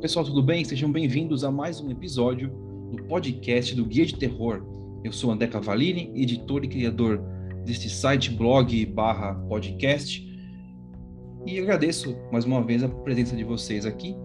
[0.00, 0.64] Pessoal, tudo bem?
[0.64, 2.48] Sejam bem-vindos a mais um episódio
[2.90, 4.64] do podcast do Guia de Terror.
[5.04, 7.22] Eu sou André Cavalini, editor e criador
[7.66, 10.26] deste site, blog barra podcast.
[11.46, 14.16] E agradeço mais uma vez a presença de vocês aqui.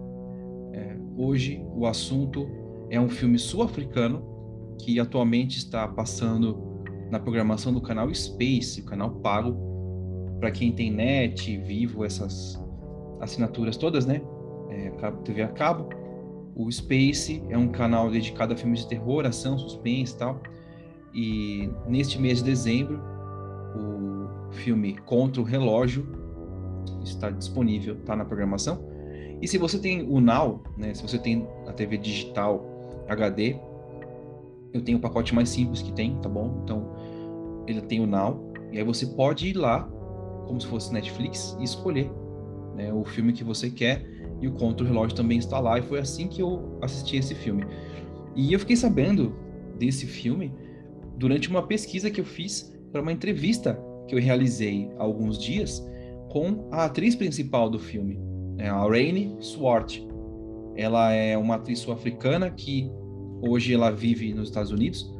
[0.72, 2.48] É, hoje o assunto
[2.88, 4.24] é um filme sul-africano
[4.80, 6.56] que atualmente está passando
[7.10, 9.54] na programação do canal Space, o canal pago,
[10.40, 12.58] para quem tem net, vivo, essas
[13.20, 14.22] assinaturas todas, né?
[14.76, 15.88] É, TV a cabo.
[16.54, 20.40] O Space é um canal dedicado a filmes de terror, ação, suspense e tal.
[21.14, 23.00] E neste mês de dezembro,
[23.74, 26.06] o filme Contra o Relógio
[27.02, 28.84] está disponível, está na programação.
[29.40, 32.64] E se você tem o Now, né, se você tem a TV digital
[33.08, 33.56] HD,
[34.72, 36.60] eu tenho o pacote mais simples que tem, tá bom?
[36.64, 36.90] Então,
[37.66, 39.82] ele tem o Now, e aí você pode ir lá,
[40.46, 42.10] como se fosse Netflix, e escolher
[42.74, 46.28] né, o filme que você quer e o contra-relógio também está lá, e foi assim
[46.28, 47.64] que eu assisti esse filme.
[48.34, 49.34] E eu fiquei sabendo
[49.78, 50.52] desse filme
[51.16, 55.84] durante uma pesquisa que eu fiz para uma entrevista que eu realizei há alguns dias
[56.30, 58.18] com a atriz principal do filme,
[58.56, 60.00] né, a Rainey Swart.
[60.76, 62.90] Ela é uma atriz sul-africana que
[63.40, 65.10] hoje ela vive nos Estados Unidos,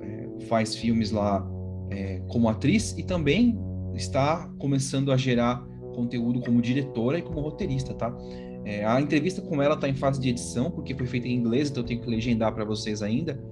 [0.00, 1.48] é, faz filmes lá
[1.90, 3.58] é, como atriz e também
[3.94, 8.16] está começando a gerar conteúdo como diretora e como roteirista, tá?
[8.64, 11.70] É, a entrevista com ela está em fase de edição, porque foi feita em inglês,
[11.70, 13.42] então eu tenho que legendar para vocês ainda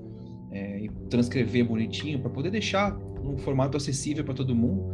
[0.51, 4.85] é, e transcrever bonitinho para poder deixar num formato acessível para todo mundo.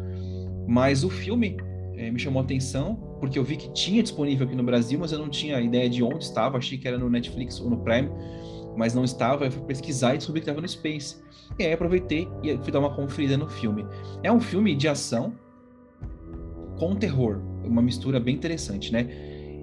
[0.66, 1.56] Mas o filme
[1.96, 5.12] é, me chamou a atenção, porque eu vi que tinha disponível aqui no Brasil, mas
[5.12, 8.08] eu não tinha ideia de onde estava, achei que era no Netflix ou no Prime,
[8.76, 9.44] mas não estava.
[9.44, 11.22] Eu fui pesquisar e descobri que estava no Space.
[11.58, 13.84] E aí aproveitei e fui dar uma conferida no filme.
[14.22, 15.34] É um filme de ação,
[16.78, 19.08] com terror, uma mistura bem interessante, né?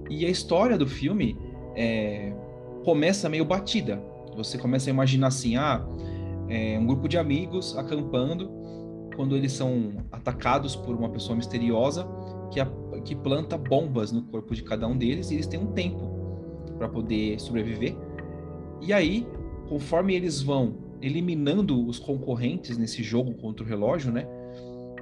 [0.10, 1.38] E a história do filme
[1.76, 2.34] é,
[2.84, 4.02] começa meio batida.
[4.36, 5.86] Você começa a imaginar assim, ah,
[6.50, 8.50] é um grupo de amigos acampando
[9.16, 12.08] quando eles são atacados por uma pessoa misteriosa
[12.52, 12.66] que, a,
[13.06, 16.10] que planta bombas no corpo de cada um deles e eles têm um tempo
[16.78, 17.96] para poder sobreviver.
[18.82, 19.28] E aí,
[19.70, 24.28] conforme eles vão eliminando os concorrentes nesse jogo contra o relógio, né?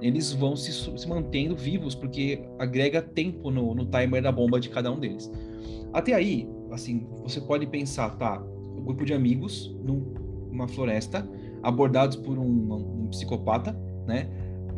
[0.01, 4.69] Eles vão se, se mantendo vivos, porque agrega tempo no, no timer da bomba de
[4.69, 5.31] cada um deles.
[5.93, 11.27] Até aí, assim, você pode pensar, tá, um grupo de amigos numa floresta,
[11.61, 13.77] abordados por um, um psicopata,
[14.07, 14.29] né?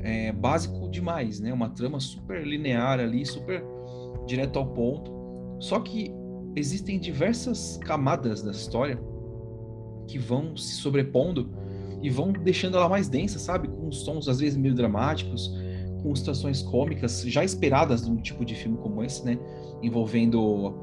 [0.04, 1.54] É básico demais, né?
[1.54, 3.64] Uma trama super linear ali, super
[4.26, 5.12] direto ao ponto.
[5.60, 6.12] Só que
[6.56, 9.00] existem diversas camadas da história
[10.08, 11.50] que vão se sobrepondo
[12.02, 13.68] e vão deixando ela mais densa, sabe?
[13.68, 15.54] Com sons às vezes meio dramáticos,
[16.02, 19.38] com situações cômicas já esperadas de um tipo de filme como esse, né?
[19.82, 20.74] Envolvendo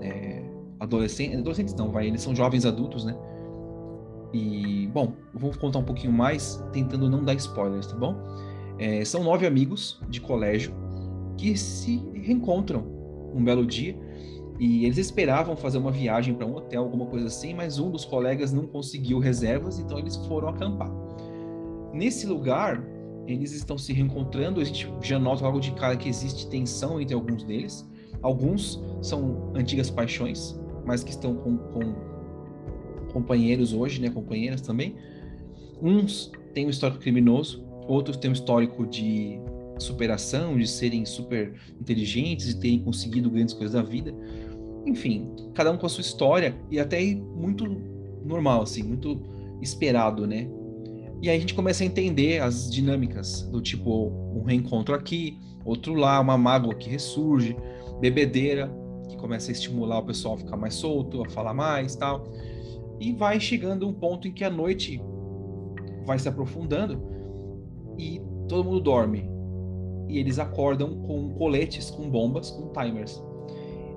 [0.00, 0.42] é,
[0.80, 3.16] adolescentes, adolescentes não, vai, eles são jovens adultos, né?
[4.32, 8.16] E, bom, vou contar um pouquinho mais, tentando não dar spoilers, tá bom?
[8.78, 10.72] É, são nove amigos de colégio
[11.36, 12.84] que se reencontram
[13.34, 13.96] um belo dia
[14.58, 18.04] e eles esperavam fazer uma viagem para um hotel, alguma coisa assim, mas um dos
[18.04, 20.90] colegas não conseguiu reservas, então eles foram acampar.
[21.92, 22.82] Nesse lugar,
[23.26, 27.14] eles estão se reencontrando, a gente já nota logo de cara que existe tensão entre
[27.14, 27.88] alguns deles.
[28.20, 31.94] Alguns são antigas paixões, mas que estão com, com
[33.12, 34.96] companheiros hoje, né, companheiras também.
[35.80, 39.40] Uns têm um histórico criminoso, outros têm um histórico de
[39.82, 44.14] superação, de serem super inteligentes e terem conseguido grandes coisas da vida
[44.86, 47.64] enfim, cada um com a sua história e até muito
[48.24, 49.20] normal, assim, muito
[49.60, 50.48] esperado, né?
[51.20, 55.94] E aí a gente começa a entender as dinâmicas do tipo um reencontro aqui, outro
[55.94, 57.56] lá, uma mágoa que ressurge,
[58.00, 58.72] bebedeira
[59.08, 62.24] que começa a estimular o pessoal a ficar mais solto, a falar mais, tal.
[62.98, 65.00] E vai chegando um ponto em que a noite
[66.04, 67.00] vai se aprofundando
[67.96, 69.31] e todo mundo dorme.
[70.08, 73.22] E eles acordam com coletes com bombas, com timers.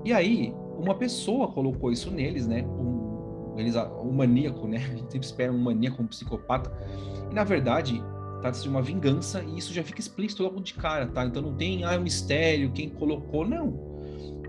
[0.04, 2.62] E aí, uma pessoa colocou isso neles, né?
[2.64, 4.78] Um, eles, um maníaco, né?
[4.92, 6.72] A gente sempre espera um maníaco, um psicopata.
[7.30, 8.02] E na verdade,
[8.40, 11.24] trata-se de uma vingança e isso já fica explícito logo de cara, tá?
[11.24, 13.96] Então não tem, ah, um mistério, quem colocou, não.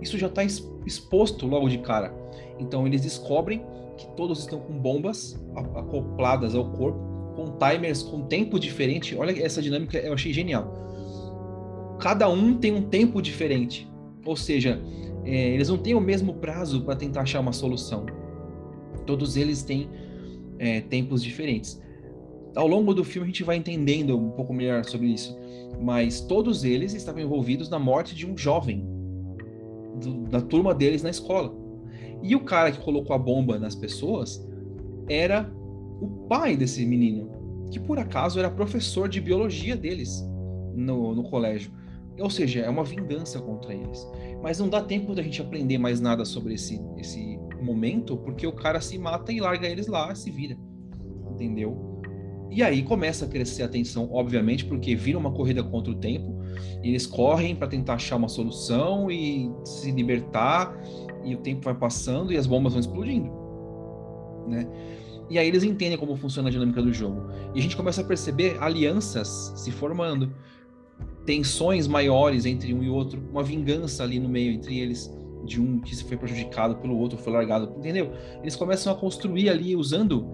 [0.01, 2.13] Isso já está exposto logo de cara.
[2.60, 3.63] Então eles descobrem
[3.98, 5.39] que todos estão com bombas
[5.75, 7.00] acopladas ao corpo,
[7.36, 9.15] com timers com tempo diferente.
[9.15, 10.88] Olha essa dinâmica, eu achei genial.
[12.00, 13.90] Cada um tem um tempo diferente.
[14.26, 14.82] Ou seja,
[15.24, 18.06] é, eles não têm o mesmo prazo para tentar achar uma solução.
[19.06, 19.90] Todos eles têm
[20.60, 21.82] é, tempos diferentes.
[22.56, 25.38] Ao longo do filme a gente vai entendendo um pouco melhor sobre isso,
[25.80, 28.84] mas todos eles estavam envolvidos na morte de um jovem
[30.02, 31.54] do, da turma deles na escola.
[32.24, 34.44] E o cara que colocou a bomba nas pessoas
[35.08, 35.52] era
[36.02, 37.30] o pai desse menino,
[37.72, 40.24] que por acaso era professor de biologia deles
[40.76, 41.72] no, no colégio.
[42.19, 44.08] Ou seja, é uma vingança contra eles.
[44.42, 48.52] Mas não dá tempo da gente aprender mais nada sobre esse, esse momento, porque o
[48.52, 50.58] cara se mata e larga eles lá, se vira.
[51.31, 51.98] Entendeu?
[52.50, 56.36] E aí começa a crescer a tensão, obviamente, porque vira uma corrida contra o tempo.
[56.81, 60.75] eles correm para tentar achar uma solução e se libertar,
[61.24, 63.30] e o tempo vai passando e as bombas vão explodindo.
[64.48, 64.68] Né?
[65.30, 67.30] E aí eles entendem como funciona a dinâmica do jogo.
[67.54, 70.34] E a gente começa a perceber alianças se formando,
[71.27, 75.15] tensões maiores entre um e outro, uma vingança ali no meio entre eles,
[75.45, 78.12] de um que se foi prejudicado pelo outro, foi largado, entendeu?
[78.41, 80.25] Eles começam a construir ali usando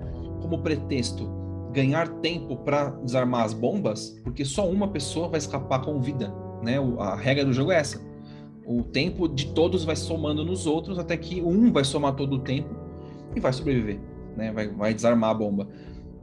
[0.42, 1.30] como pretexto
[1.74, 6.78] ganhar tempo para desarmar as bombas, porque só uma pessoa vai escapar com vida, né?
[7.00, 8.00] A regra do jogo é essa.
[8.66, 12.40] O tempo de todos vai somando nos outros até que um vai somar todo o
[12.40, 12.70] tempo
[13.36, 14.00] e vai sobreviver
[14.36, 14.52] né?
[14.52, 15.68] Vai, vai desarmar a bomba.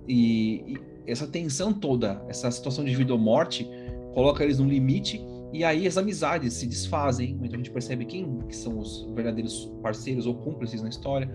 [0.06, 3.69] E, e, essa tensão toda, essa situação de vida ou morte,
[4.15, 5.21] coloca eles no limite
[5.53, 7.33] e aí as amizades se desfazem.
[7.43, 11.31] Então a gente percebe quem que são os verdadeiros parceiros ou cúmplices na história.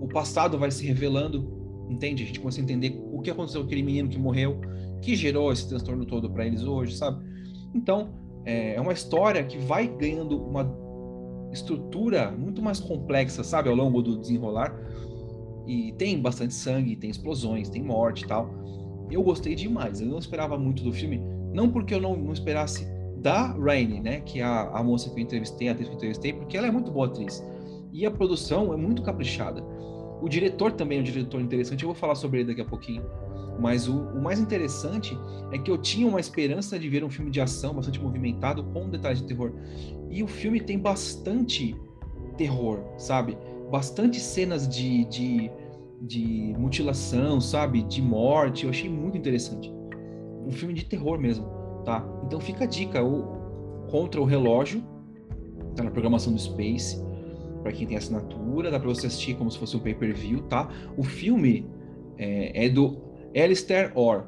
[0.00, 2.22] O passado vai se revelando, entende?
[2.22, 4.60] A gente começa a entender o que aconteceu com aquele menino que morreu,
[5.00, 7.24] que gerou esse transtorno todo para eles hoje, sabe?
[7.74, 8.14] Então
[8.44, 10.84] é, é uma história que vai ganhando uma
[11.52, 14.76] estrutura muito mais complexa, sabe, ao longo do desenrolar
[15.66, 18.50] e tem bastante sangue, tem explosões, tem morte e tal.
[19.10, 20.00] Eu gostei demais.
[20.00, 21.20] Eu não esperava muito do filme.
[21.54, 22.86] Não porque eu não, não esperasse
[23.16, 24.20] da Rainey, né?
[24.20, 26.66] Que é a, a moça que eu entrevistei, a atriz que eu entrevistei, porque ela
[26.66, 27.42] é muito boa atriz.
[27.92, 29.62] E a produção é muito caprichada.
[30.20, 31.82] O diretor também é um diretor interessante.
[31.82, 33.02] Eu vou falar sobre ele daqui a pouquinho.
[33.58, 35.16] Mas o, o, mais interessante
[35.52, 38.90] é que eu tinha uma esperança de ver um filme de ação bastante movimentado com
[38.90, 39.52] detalhes de terror.
[40.10, 41.76] E o filme tem bastante
[42.36, 43.38] terror, sabe?
[43.70, 45.50] bastante cenas de, de,
[46.00, 47.82] de mutilação, sabe?
[47.82, 48.64] De morte.
[48.64, 49.72] Eu achei muito interessante.
[50.46, 51.46] Um filme de terror mesmo,
[51.84, 52.06] tá?
[52.26, 53.02] Então fica a dica.
[53.02, 53.42] O
[53.90, 54.82] Contra o Relógio,
[55.76, 57.00] tá na programação do Space,
[57.62, 60.68] para quem tem assinatura, dá para você assistir como se fosse um pay-per-view, tá?
[60.96, 61.66] O filme
[62.18, 62.98] é, é do
[63.36, 64.24] Alistair Orr,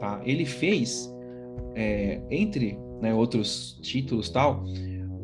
[0.00, 0.22] tá?
[0.24, 1.12] Ele fez,
[1.74, 4.64] é, entre né, outros títulos tal,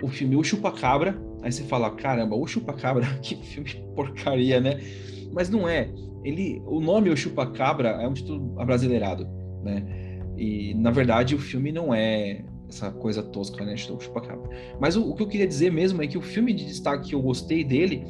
[0.02, 4.80] o filme O Chupacabra, Aí você fala, caramba, o Chupacabra, que filme porcaria, né?
[5.30, 5.90] Mas não é.
[6.24, 9.28] Ele, o nome O Chupacabra é um título abrasileirado,
[9.64, 10.20] né?
[10.36, 13.76] E na verdade o filme não é essa coisa tosca, né?
[13.76, 14.50] Chupacabra.
[14.80, 17.14] Mas o, o que eu queria dizer mesmo é que o filme de destaque que
[17.14, 18.04] eu gostei dele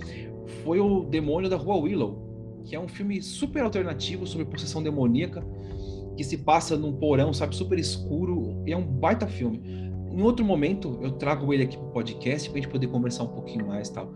[0.62, 5.45] foi o Demônio da Rua Willow, que é um filme super alternativo sobre possessão demoníaca
[6.17, 9.61] que se passa num porão, sabe, super escuro, e é um baita filme.
[10.12, 13.25] Em outro momento, eu trago ele aqui para o podcast para a gente poder conversar
[13.25, 14.15] um pouquinho mais tal.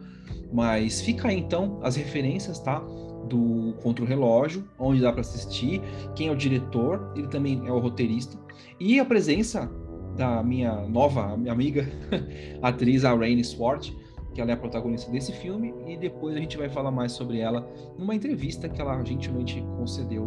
[0.52, 2.81] Mas fica aí então as referências, tá?
[3.26, 5.80] Do Contra o Relógio, onde dá para assistir,
[6.14, 8.38] quem é o diretor, ele também é o roteirista,
[8.80, 9.70] e a presença
[10.16, 11.86] da minha nova minha amiga,
[12.62, 13.90] atriz, a Rainey Swart,
[14.34, 17.38] que ela é a protagonista desse filme, e depois a gente vai falar mais sobre
[17.38, 17.68] ela
[17.98, 20.26] numa entrevista que ela gentilmente concedeu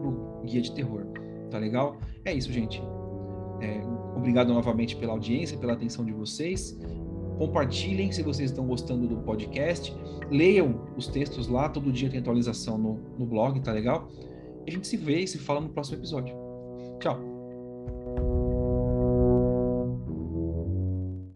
[0.00, 1.06] pro Guia de Terror.
[1.50, 1.96] Tá legal?
[2.24, 2.82] É isso, gente.
[3.60, 3.80] É,
[4.16, 6.78] obrigado novamente pela audiência, pela atenção de vocês.
[7.38, 9.94] Compartilhem se vocês estão gostando do podcast.
[10.30, 14.08] Leiam os textos lá, todo dia tem atualização no, no blog, tá legal?
[14.66, 16.34] E a gente se vê e se fala no próximo episódio.
[17.00, 17.25] Tchau!